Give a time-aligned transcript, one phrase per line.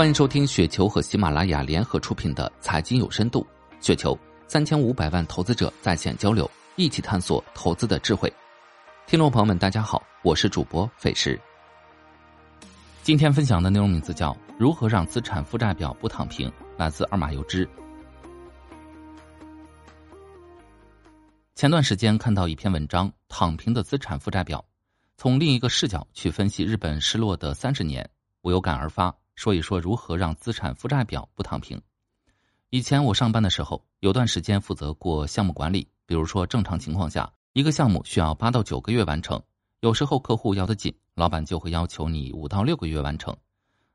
[0.00, 3.46] 欢迎收听雪球和喜马拉雅联合出品的《财经有深度》，
[3.86, 8.32] 雪球三千五百万投资者在线交流，一起探索投资的智慧。
[9.06, 11.38] 听众朋友们，大家好，我是主播费时。
[13.02, 16.48] 今天分享的内容名字叫《如何让资产负债表不躺平》，
[16.78, 17.68] 来自二马游之。
[21.54, 24.58] 前段时间看到一篇文章《躺平的资产负债表》，
[25.18, 28.08] 从另一个视角去分析日本失落的三十年，
[28.40, 29.14] 我有感而发。
[29.40, 31.80] 说一说如何让资产负债表不躺平。
[32.68, 35.88] 以前我上班的时候，有段时间负责过项目管理。
[36.04, 39.42] 比如说，正常情况下，一个项目需要八到九个月完成。
[39.80, 43.34] 有时候客户要的紧，老板就会要求你五到六个月完成。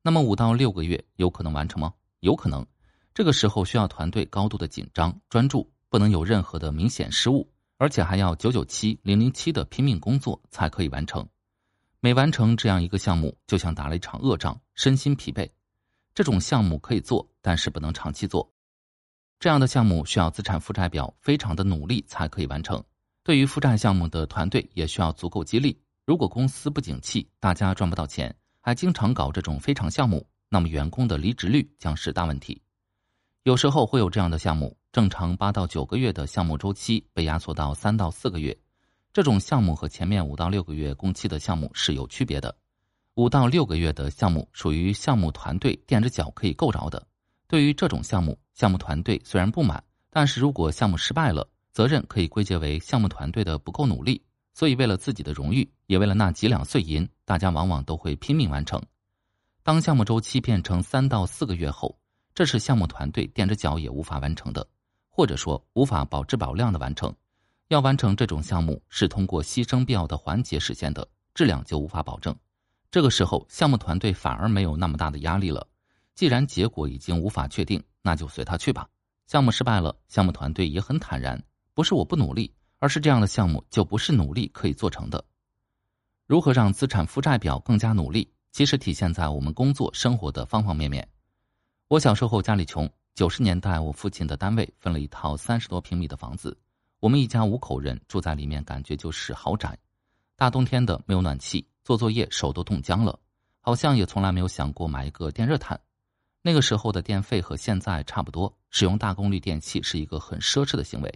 [0.00, 1.92] 那么五到六个月有可能完成吗？
[2.20, 2.64] 有可能。
[3.12, 11.26] 这个时候需要团队高度的紧张专注，不能有任何的明显失误，而且还要九九七零零七的拼命工作才可以完成。
[12.04, 15.48] 每完成这样一个项目，就像打了一场恶仗，身心疲惫。
[16.16, 18.52] 这种项目可以做，但是不能长期做。
[19.38, 22.82] 这样的项目需要资产负债表非常的努力才可以完成。
[23.22, 25.80] 对于负债项目的团队也需要足够激励。
[26.04, 32.60] 如果公司不景气，大家赚不到钱，还经常搞这种非常项目，那么员工的离职率将是大问题。
[33.44, 38.58] 有时候会有这样的项目，正常八到九个月的项目周期被压缩到三到四个月。
[39.12, 42.56] 这种项目和前面五到六个月工期的项目是有区别的。
[43.14, 47.06] 五到六个月的项目属于项目团队垫着脚可以够着的。
[47.46, 54.22] 对于这种项目，项目团队虽然不满，但是如果项目失败了，责任可以归结为项目团队的不够努力。
[54.54, 58.82] 所以，为了自己的荣誉，也为了那几两碎银，大家往往都会拼命完成。
[59.62, 61.98] 当项目周期变成三到四个月后，
[62.34, 64.66] 这是项目团队垫着脚也无法完成的，
[65.08, 67.14] 或者说无法保质保量的完成。
[67.72, 72.36] 要完成这种项目，是通过牺牲必要的环节实现的，质量就无法保证。
[72.90, 75.66] 这个时候，项目团队反而没有那么大的压力了。
[76.14, 78.86] 既然结果已经无法确定，那就随他去吧。
[79.26, 81.42] 项目失败了，项目团队也很坦然，
[81.72, 85.24] 不是我不努力，而是这样的项目就不是努力可以做成的。
[86.26, 88.30] 如何让资产负债表更加努力？
[88.50, 91.08] 其实体现在我们工作生活的方方面面。
[91.88, 96.54] 我小时候家里穷，九十年代我父亲的单位分了一套三十多平米的房子。
[97.02, 99.76] 我们一家五口人住在里面，感觉就是豪宅。
[100.36, 103.18] 大冬天的没有暖气，做作业手都冻僵了。
[103.60, 105.80] 好像也从来没有想过买一个电热毯。
[106.42, 111.12] 那个时候的电费和现在差不多，使用大功率电器是一个很奢侈的行为。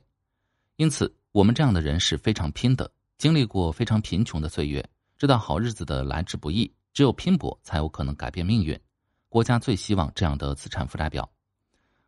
[0.75, 4.85] 因此，我们这样的人是非常拼的，经历过非常贫穷的岁月，
[5.17, 8.77] 知道好日子的来之不易，只有拼搏才有可能改变命运。
[9.29, 11.31] 国家最希望这样的资产负债表。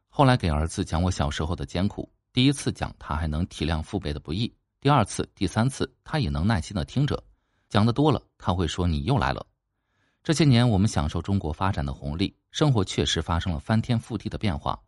[0.08, 2.10] 后来给儿子讲我小时候的艰苦。
[2.38, 4.48] 第一次讲，他还能体谅父辈的不易；
[4.80, 7.20] 第二次、第三次，他也能耐心的听着。
[7.68, 9.44] 讲的多了，他会说：“你又来了。”
[10.22, 14.80] 这些年，我们享受中国发展的红利，生活确实发生了翻天覆地的变化。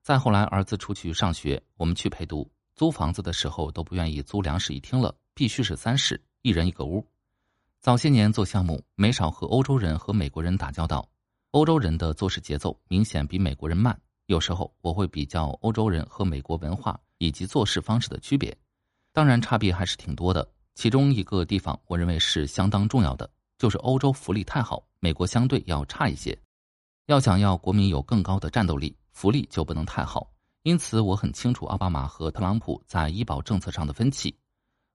[0.00, 7.04] 再后来，儿子出去上学，我们去陪读，租房子的时候都不愿意租两室一厅了，必须是三室，一人一个屋。
[7.80, 11.08] 早些年做项目，没少和欧洲人和美国人打交道，
[11.50, 14.00] 欧洲人的做事节奏明显比美国人慢。
[14.32, 18.56] 有时候我会比较欧洲人和美国文化以及做事方式的区别，
[19.12, 20.50] 当然差别还是挺多的。
[20.74, 23.28] 其中一个地方我认为是相当重要的，
[23.58, 26.36] 就是欧洲福利太好，美国相对要差一些。
[27.08, 30.32] 要想要国民有更高的战斗力，福利就不能太好。
[30.62, 34.34] 因此我很清楚奥巴马和特朗普在医保政策上的分歧。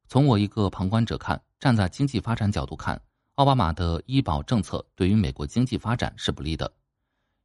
[0.08, 3.00] 从我一个旁观者看，站在经济发展角度看，
[3.36, 6.74] 奥巴马的医保政策对于美国经济发展是不利的。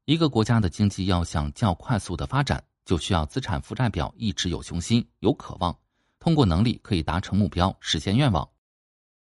[0.05, 5.79] 一个国家的经济要想较快速的发展，就需要资产负债表一直有雄心、有渴望，
[6.19, 8.49] 通过能力可以达成目标、实现愿望。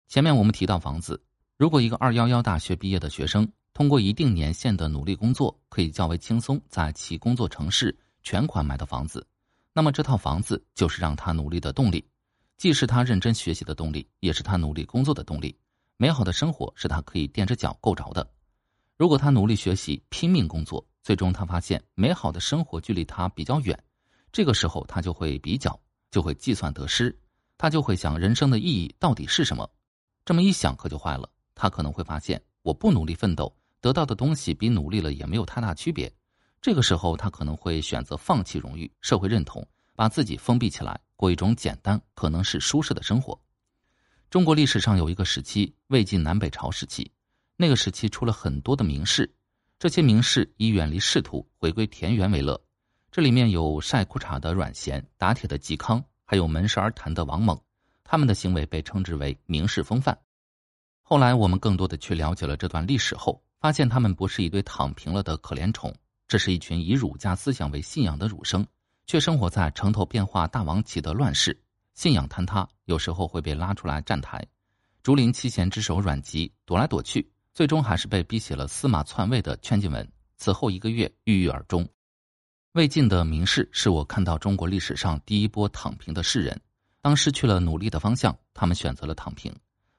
[0.08, 1.22] 前面我们提到房子，
[1.58, 7.94] 如果一个二幺幺大学毕业的学生通过一定年限的努力工作，可以较为轻松在其工作城市
[8.24, 9.28] 全款买到房子，
[9.74, 12.08] 那么这套房子就是让他努力的动力，
[12.58, 15.54] 既是他认真学习的动力，也是他努力工作的动力。
[15.98, 18.26] 美好的生活是他可以垫着脚够着的。
[19.02, 23.76] 如果他努力学习、拼命工作，最终他发现美好的生活距离他比较远，
[24.32, 25.82] 这个时候他就会比较，
[26.12, 27.20] 就会计算得失，
[27.58, 29.68] 他就会想人生的意义到底是什么？
[30.24, 36.14] 这么一想可就坏了，他可能会发现我不努力奋斗，得到的东西比努力了也没有太大区别。
[36.62, 43.42] 这个时候他可能会选择放弃荣誉、社会认同，把自己封闭起来，过一种简单、可能是舒适的生活。
[44.30, 47.12] 中国历史上有一个时期，魏晋南北朝时期。
[47.62, 49.32] 那个时期出了很多的名士，
[49.78, 52.60] 这些名士以远离仕途、回归田园为乐。
[53.12, 57.62] 这里面有晒裤衩的阮咸、打铁的嵇康，还有门市而谈的王猛。
[58.04, 60.18] 他们的行为被称之为名士风范。
[61.04, 65.96] 后来我们更多的去了解了这段历史后，发现他们不是一堆躺平了的可怜虫，
[66.28, 68.66] 这是一群以儒家思想为信仰的儒生，
[69.06, 71.62] 却生活在城头变化大王旗的乱世，
[71.94, 74.44] 信仰坍塌，有时候会被拉出来站台。
[75.04, 81.88] 竹林七贤之首阮籍躲来躲去，最终还是被逼写了司马篡位的劝进文，此后一个月郁郁而终。
[82.74, 86.62] 魏晋的名士是我看到中国历史上第一波躺平的士人，
[87.02, 89.54] 当失去了努力的方向，他们选择了躺平。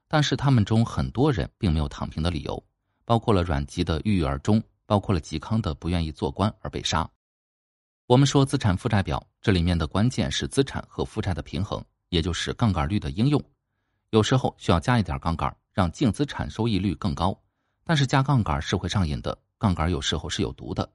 [0.08, 2.62] 但是他们中很多人并没有躺平的理由，
[3.04, 7.08] 包括了阮籍的郁郁而终，包括了嵇康的不愿意做官而被杀。
[8.06, 13.42] 我们说资产负债表，这里面的关键是资产和负债的平衡，也就是杠杆率的应用。
[14.10, 17.38] 有时候需要加一点杠杆，让净资产收益率更高。
[17.84, 20.88] 但是加杠杆是会上瘾的，杠杆有时候是有毒的。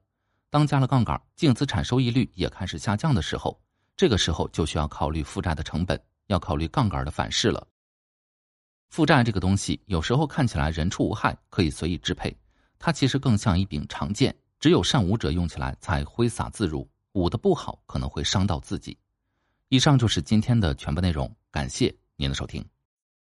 [0.50, 3.60] 当加了杠杆，净资产收益率也开始下降的时候，
[3.96, 7.66] 这个时候就需要考虑负债的成本，要考虑杠杆的反噬了。
[8.88, 12.34] 负债这个东西，有时候看起来人畜无害，可以随意支配，
[12.78, 18.96] 它其实更像一柄长剑，只有善舞者用起来才挥洒自如，舞的不好可能会伤到自己。
[19.68, 22.64] 以上就是今天的全部内容，感谢您的收听。